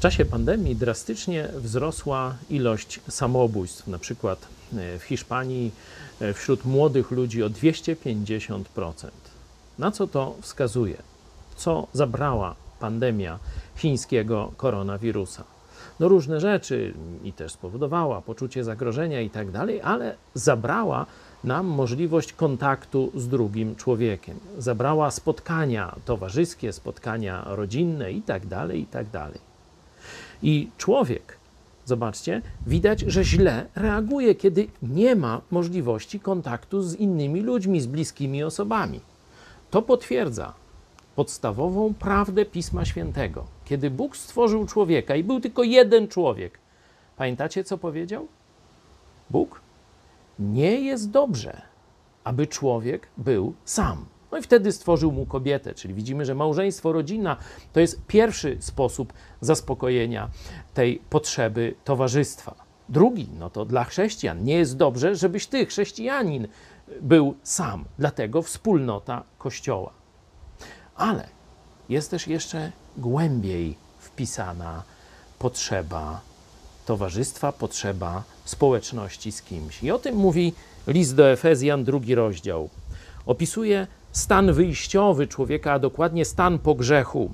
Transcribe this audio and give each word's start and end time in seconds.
W 0.00 0.02
czasie 0.02 0.24
pandemii 0.24 0.76
drastycznie 0.76 1.48
wzrosła 1.54 2.34
ilość 2.50 3.00
samobójstw, 3.08 3.86
na 3.86 3.98
przykład 3.98 4.46
e, 4.76 4.98
w 4.98 5.02
Hiszpanii 5.02 5.72
e, 6.20 6.32
wśród 6.32 6.64
młodych 6.64 7.10
ludzi 7.10 7.42
o 7.42 7.50
250%. 7.50 9.10
Na 9.78 9.90
co 9.90 10.06
to 10.06 10.36
wskazuje? 10.40 10.96
Co 11.56 11.86
zabrała 11.92 12.54
pandemia 12.78 13.38
chińskiego 13.76 14.52
koronawirusa? 14.56 15.44
No 16.00 16.08
różne 16.08 16.40
rzeczy 16.40 16.94
i 17.24 17.32
też 17.32 17.52
spowodowała 17.52 18.22
poczucie 18.22 18.64
zagrożenia 18.64 19.20
i 19.20 19.30
tak 19.30 19.50
dalej, 19.50 19.80
ale 19.82 20.16
zabrała 20.34 21.06
nam 21.44 21.66
możliwość 21.66 22.32
kontaktu 22.32 23.12
z 23.14 23.28
drugim 23.28 23.76
człowiekiem. 23.76 24.38
Zabrała 24.58 25.10
spotkania 25.10 25.96
towarzyskie, 26.04 26.72
spotkania 26.72 27.44
rodzinne 27.46 28.12
i 28.12 28.22
tak 28.22 28.46
dalej, 28.46 28.80
i 28.80 28.86
tak 28.86 29.10
dalej. 29.10 29.49
I 30.42 30.70
człowiek, 30.78 31.36
zobaczcie, 31.84 32.42
widać, 32.66 33.00
że 33.00 33.24
źle 33.24 33.66
reaguje, 33.74 34.34
kiedy 34.34 34.68
nie 34.82 35.16
ma 35.16 35.40
możliwości 35.50 36.20
kontaktu 36.20 36.82
z 36.82 36.94
innymi 36.94 37.40
ludźmi, 37.40 37.80
z 37.80 37.86
bliskimi 37.86 38.42
osobami. 38.44 39.00
To 39.70 39.82
potwierdza 39.82 40.52
podstawową 41.16 41.94
prawdę 41.94 42.44
Pisma 42.44 42.84
Świętego. 42.84 43.46
Kiedy 43.64 43.90
Bóg 43.90 44.16
stworzył 44.16 44.66
człowieka 44.66 45.16
i 45.16 45.24
był 45.24 45.40
tylko 45.40 45.62
jeden 45.62 46.08
człowiek, 46.08 46.58
pamiętacie, 47.16 47.64
co 47.64 47.78
powiedział? 47.78 48.28
Bóg 49.30 49.60
nie 50.38 50.80
jest 50.80 51.10
dobrze, 51.10 51.62
aby 52.24 52.46
człowiek 52.46 53.08
był 53.16 53.54
sam. 53.64 54.06
No 54.32 54.38
i 54.38 54.42
wtedy 54.42 54.72
stworzył 54.72 55.12
mu 55.12 55.26
kobietę, 55.26 55.74
czyli 55.74 55.94
widzimy, 55.94 56.24
że 56.24 56.34
małżeństwo, 56.34 56.92
rodzina 56.92 57.36
to 57.72 57.80
jest 57.80 58.06
pierwszy 58.06 58.56
sposób 58.60 59.12
zaspokojenia 59.40 60.28
tej 60.74 61.02
potrzeby 61.10 61.74
towarzystwa. 61.84 62.54
Drugi, 62.88 63.28
no 63.38 63.50
to 63.50 63.64
dla 63.64 63.84
chrześcijan 63.84 64.44
nie 64.44 64.54
jest 64.54 64.76
dobrze, 64.76 65.14
żebyś 65.14 65.46
ty, 65.46 65.66
chrześcijanin, 65.66 66.48
był 67.00 67.34
sam. 67.42 67.84
Dlatego 67.98 68.42
wspólnota 68.42 69.22
Kościoła. 69.38 69.92
Ale 70.96 71.28
jest 71.88 72.10
też 72.10 72.26
jeszcze 72.26 72.72
głębiej 72.96 73.76
wpisana 73.98 74.82
potrzeba 75.38 76.20
towarzystwa, 76.86 77.52
potrzeba 77.52 78.22
społeczności 78.44 79.32
z 79.32 79.42
kimś. 79.42 79.82
I 79.82 79.90
o 79.90 79.98
tym 79.98 80.16
mówi 80.16 80.52
list 80.86 81.14
do 81.14 81.30
Efezjan, 81.30 81.84
drugi 81.84 82.14
rozdział. 82.14 82.68
Opisuje 83.26 83.86
stan 84.12 84.52
wyjściowy 84.52 85.26
człowieka, 85.26 85.72
a 85.72 85.78
dokładnie 85.78 86.24
stan 86.24 86.58
po 86.58 86.74
grzechu. 86.74 87.32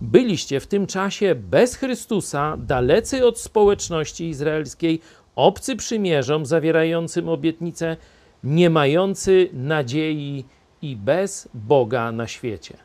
Byliście 0.00 0.60
w 0.60 0.66
tym 0.66 0.86
czasie 0.86 1.34
bez 1.34 1.74
Chrystusa, 1.74 2.56
dalecy 2.56 3.26
od 3.26 3.38
społeczności 3.38 4.28
izraelskiej, 4.28 5.00
obcy 5.36 5.76
przymierzom 5.76 6.46
zawierającym 6.46 7.28
obietnice, 7.28 7.96
nie 8.44 8.70
mający 8.70 9.48
nadziei 9.52 10.44
i 10.82 10.96
bez 10.96 11.48
Boga 11.54 12.12
na 12.12 12.26
świecie. 12.26 12.76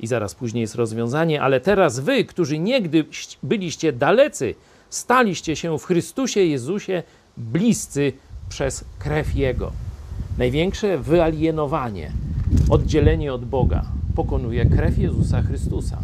I 0.00 0.06
zaraz 0.06 0.34
później 0.34 0.60
jest 0.60 0.74
rozwiązanie, 0.74 1.42
ale 1.42 1.60
teraz 1.60 2.00
wy, 2.00 2.24
którzy 2.24 2.58
niegdy 2.58 3.04
byliście 3.42 3.92
dalecy, 3.92 4.54
staliście 4.90 5.56
się 5.56 5.78
w 5.78 5.84
Chrystusie 5.84 6.40
Jezusie 6.40 7.02
bliscy 7.36 8.12
przez 8.48 8.84
krew 8.98 9.34
Jego. 9.34 9.72
Największe 10.38 10.98
wyalienowanie, 10.98 12.12
oddzielenie 12.70 13.32
od 13.32 13.44
Boga 13.44 13.84
pokonuje 14.14 14.66
krew 14.66 14.98
Jezusa 14.98 15.42
Chrystusa. 15.42 15.98